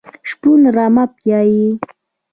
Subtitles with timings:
[0.29, 1.63] شپون رمه پيایي.